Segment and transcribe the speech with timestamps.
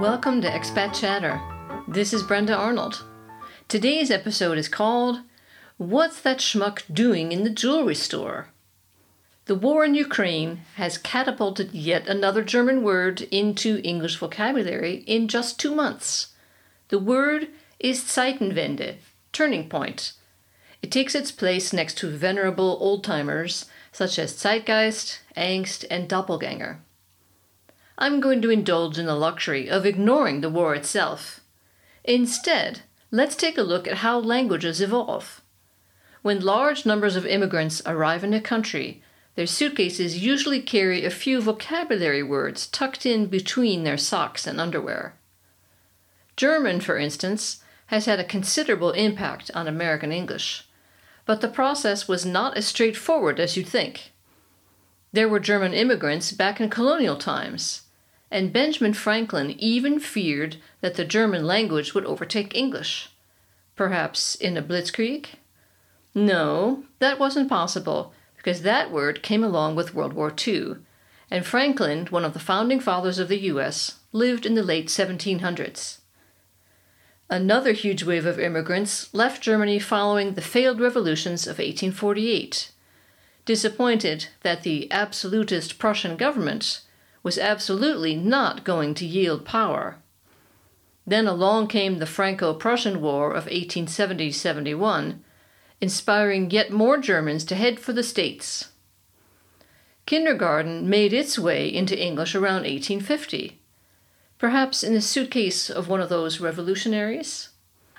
[0.00, 1.40] Welcome to Expat Chatter.
[1.86, 3.04] This is Brenda Arnold.
[3.68, 5.20] Today's episode is called
[5.76, 8.48] What's That Schmuck Doing in the Jewelry Store?
[9.44, 15.60] The war in Ukraine has catapulted yet another German word into English vocabulary in just
[15.60, 16.28] two months.
[16.88, 17.48] The word
[17.78, 18.96] is Zeitenwende,
[19.32, 20.14] turning point.
[20.80, 26.80] It takes its place next to venerable old timers such as Zeitgeist, Angst, and Doppelganger.
[27.98, 31.40] I'm going to indulge in the luxury of ignoring the war itself.
[32.04, 35.42] Instead, let's take a look at how languages evolve.
[36.22, 39.02] When large numbers of immigrants arrive in a country,
[39.34, 45.14] their suitcases usually carry a few vocabulary words tucked in between their socks and underwear.
[46.36, 50.66] German, for instance, has had a considerable impact on American English,
[51.26, 54.11] but the process was not as straightforward as you'd think.
[55.12, 57.82] There were German immigrants back in colonial times,
[58.30, 63.10] and Benjamin Franklin even feared that the German language would overtake English.
[63.76, 65.26] Perhaps in a blitzkrieg?
[66.14, 70.76] No, that wasn't possible, because that word came along with World War II,
[71.30, 75.98] and Franklin, one of the founding fathers of the US, lived in the late 1700s.
[77.28, 82.70] Another huge wave of immigrants left Germany following the failed revolutions of 1848.
[83.44, 86.82] Disappointed that the absolutist Prussian government
[87.22, 89.98] was absolutely not going to yield power.
[91.06, 95.24] Then along came the Franco Prussian War of 1870 71,
[95.80, 98.70] inspiring yet more Germans to head for the States.
[100.06, 103.60] Kindergarten made its way into English around 1850,
[104.38, 107.48] perhaps in the suitcase of one of those revolutionaries.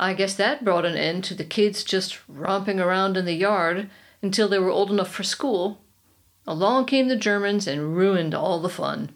[0.00, 3.90] I guess that brought an end to the kids just romping around in the yard
[4.22, 5.80] until they were old enough for school
[6.48, 9.10] Along came the Germans and ruined all the fun.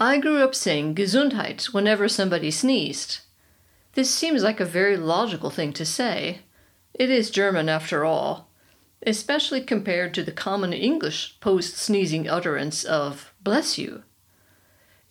[0.00, 3.20] I grew up saying Gesundheit whenever somebody sneezed.
[3.92, 6.40] This seems like a very logical thing to say.
[6.92, 8.50] It is German after all,
[9.06, 14.02] especially compared to the common English post sneezing utterance of bless you.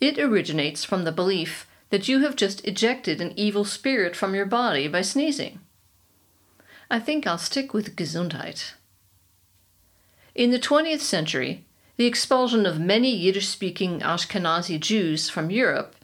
[0.02, 4.46] It originates from the belief that you have just ejected an evil spirit from your
[4.46, 5.62] body by sneezing.
[6.90, 8.74] I think I'll stick with Gesundheit.
[10.34, 11.66] In the 20th century,
[11.98, 15.96] the expulsion of many Yiddish speaking Ashkenazi Jews from Europe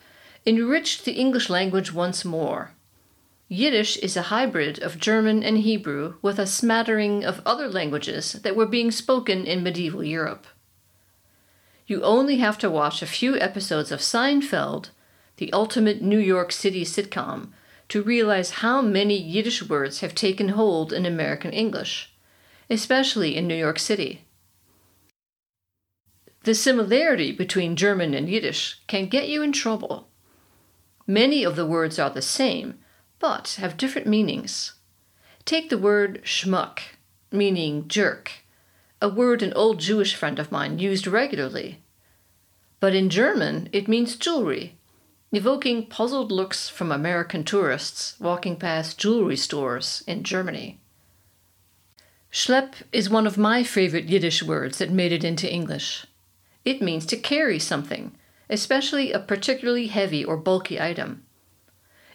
[0.46, 2.72] enriched the English language once more.
[3.48, 8.56] Yiddish is a hybrid of German and Hebrew with a smattering of other languages that
[8.56, 10.48] were being spoken in medieval Europe.
[11.86, 14.90] You only have to watch a few episodes of Seinfeld,
[15.38, 17.50] the ultimate New York City sitcom,
[17.90, 22.14] to realize how many Yiddish words have taken hold in American English
[22.70, 24.26] especially in New York City.
[26.44, 30.10] The similarity between German and Yiddish can get you in trouble.
[31.08, 32.80] Many of the words are the same,
[33.20, 34.74] but have different meanings.
[35.46, 36.80] Take the word schmuck,
[37.32, 38.32] meaning jerk,
[39.02, 41.82] a word an old Jewish friend of mine used regularly.
[42.80, 44.78] But in German, it means jewelry,
[45.34, 50.80] evoking puzzled looks from American tourists walking past jewelry stores in Germany.
[52.32, 56.06] Schlepp is one of my favorite Yiddish words that made it into English.
[56.64, 58.12] It means to carry something,
[58.48, 61.26] especially a particularly heavy or bulky item.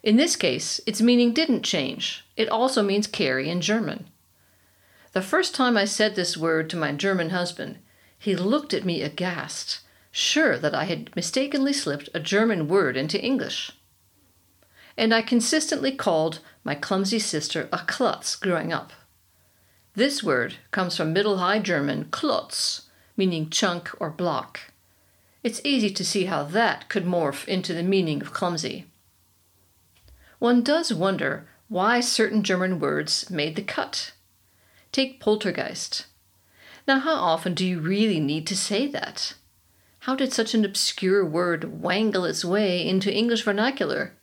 [0.04, 2.24] In this case, its meaning didn't change.
[2.36, 4.06] It also means carry in German.
[5.12, 7.78] The first time I said this word to my German husband,
[8.16, 9.80] he looked at me aghast,
[10.10, 13.72] sure that I had mistakenly slipped a German word into English.
[14.96, 18.92] And I consistently called my clumsy sister a klutz growing up.
[19.94, 22.82] This word comes from Middle High German klotz,
[23.16, 24.60] meaning chunk or block.
[25.42, 28.86] It's easy to see how that could morph into the meaning of clumsy.
[30.38, 34.12] One does wonder why certain German words made the cut.
[34.92, 36.06] Take poltergeist.
[36.86, 39.34] Now, how often do you really need to say that?
[40.08, 44.14] How did such an obscure word wangle its way into English vernacular?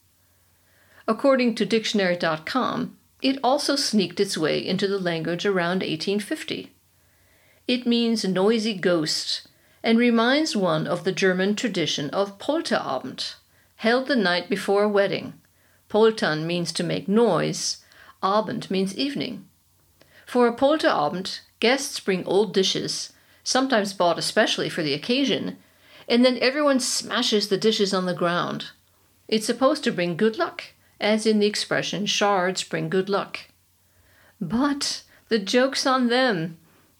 [1.07, 6.73] According to dictionary.com, it also sneaked its way into the language around 1850.
[7.67, 9.47] It means noisy ghost
[9.83, 13.35] and reminds one of the German tradition of Polterabend,
[13.75, 15.35] held the night before a wedding.
[15.87, 17.85] Poltern means to make noise,
[18.23, 19.45] Abend means evening.
[20.25, 25.59] For a Polterabend, guests bring old dishes, sometimes bought especially for the occasion,
[26.07, 28.71] and then everyone smashes the dishes on the ground.
[29.27, 30.63] It's supposed to bring good luck
[30.99, 33.39] as in the expression shards bring good luck.
[34.39, 36.57] But the joke's on them.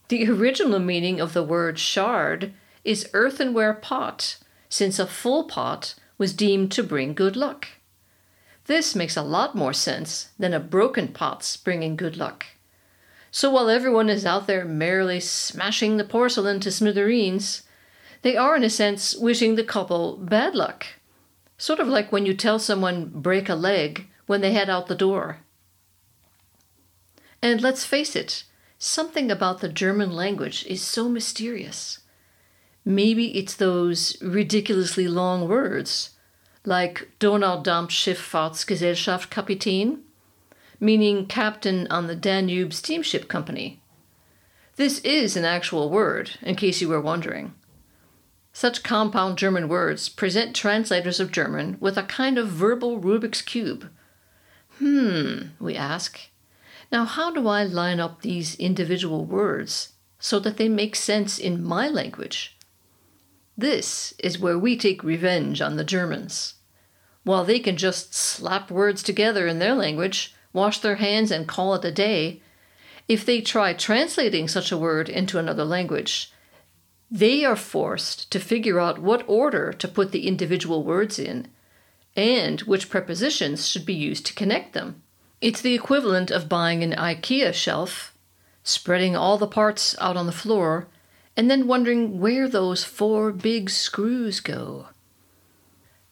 [0.10, 2.54] The original meaning of the word shard
[2.84, 4.38] is earthenware pot,
[4.69, 7.68] since a full pot was deemed to bring good luck.
[8.66, 12.46] This makes a lot more sense than a broken pot's bringing good luck.
[13.31, 17.63] So while everyone is out there merrily smashing the porcelain to smithereens,
[18.25, 20.88] they are, in a sense, wishing the couple bad luck.
[21.60, 24.95] Sort of like when you tell someone break a leg when they head out the
[24.95, 25.42] door.
[27.39, 28.44] And let's face it,
[28.80, 32.00] something about the German language is so mysterious.
[32.83, 36.16] Maybe it's those ridiculously long words,
[36.66, 40.00] like Donaudampfschifffahrtsgesellschaft Kapitän,
[40.80, 43.83] meaning captain on the Danube Steamship Company.
[44.77, 47.54] This is an actual word, in case you were wondering.
[48.56, 53.90] Such compound German words present translators of German with a kind of verbal Rubik's Cube.
[54.80, 56.30] Hmm, we ask.
[56.90, 61.66] Now, how do I line up these individual words so that they make sense in
[61.66, 62.57] my language?
[63.57, 66.54] This is where we take revenge on the Germans.
[67.25, 71.75] While they can just slap words together in their language, wash their hands, and call
[71.75, 72.42] it a day,
[73.10, 76.31] if they try translating such a word into another language,
[77.10, 81.48] they are forced to figure out what order to put the individual words in
[82.16, 85.02] and which prepositions should be used to connect them.
[85.42, 88.13] It's the equivalent of buying an IKEA shelf,
[88.63, 90.88] spreading all the parts out on the floor,
[91.36, 94.88] and then wondering where those four big screws go.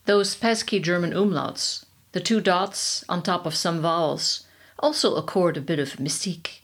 [0.06, 4.46] Those pesky German umlauts, the two dots on top of some vowels,
[4.78, 6.63] also accord a bit of mystique.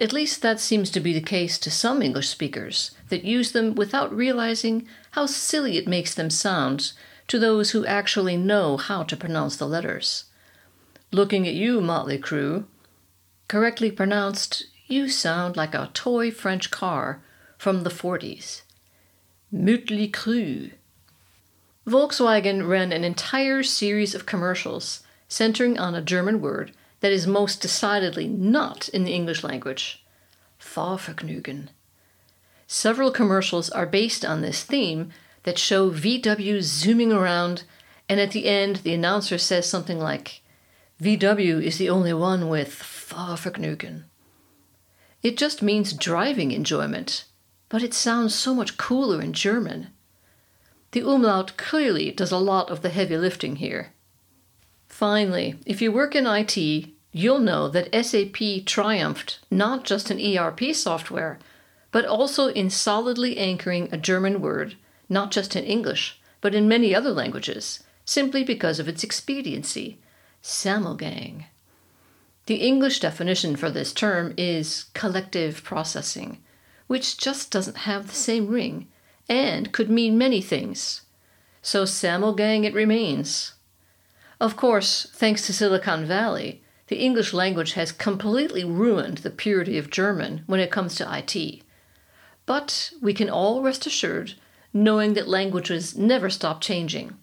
[0.00, 3.74] At least that seems to be the case to some English speakers that use them
[3.74, 6.92] without realizing how silly it makes them sound
[7.28, 10.24] to those who actually know how to pronounce the letters.
[11.12, 12.64] Looking at you, Mötley Crüe,
[13.46, 17.22] correctly pronounced, you sound like a toy French car
[17.58, 18.62] from the 40s.
[19.52, 20.72] Mötley Crüe.
[21.86, 27.60] Volkswagen ran an entire series of commercials centering on a German word that is most
[27.60, 30.04] decidedly not in the English language
[30.60, 31.68] Fahrvergnügen.
[32.66, 35.10] Several commercials are based on this theme
[35.42, 37.64] that show VW zooming around,
[38.08, 40.42] and at the end, the announcer says something like,
[41.02, 44.04] VW is the only one with Fahrvergnügen.
[45.22, 47.24] It just means driving enjoyment,
[47.68, 49.88] but it sounds so much cooler in German.
[50.92, 53.92] The umlaut clearly does a lot of the heavy lifting here.
[54.90, 56.58] Finally, if you work in IT,
[57.12, 61.38] you'll know that SAP triumphed not just in ERP software,
[61.92, 64.76] but also in solidly anchoring a German word,
[65.08, 69.98] not just in English, but in many other languages, simply because of its expediency
[70.42, 71.44] Sammelgang.
[72.46, 76.42] The English definition for this term is collective processing,
[76.88, 78.88] which just doesn't have the same ring
[79.28, 81.02] and could mean many things.
[81.62, 83.52] So Sammelgang it remains.
[84.40, 89.90] Of course, thanks to Silicon Valley, the English language has completely ruined the purity of
[89.90, 91.62] German when it comes to IT.
[92.46, 94.34] But we can all rest assured
[94.72, 97.18] knowing that languages never stop changing.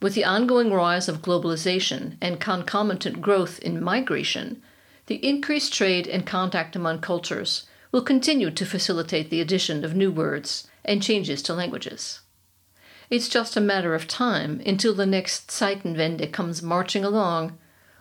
[0.00, 4.62] With the ongoing rise of globalization and concomitant growth in migration,
[5.06, 10.12] the increased trade and contact among cultures will continue to facilitate the addition of new
[10.12, 12.20] words and changes to languages.
[13.10, 17.58] It's just a matter of time until the next Zeitenwende comes marching along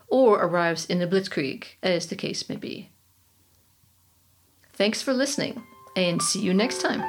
[0.07, 2.89] or arrives in the Blitzkrieg, as the case may be.
[4.73, 5.63] Thanks for listening,
[5.95, 7.01] and see you next time.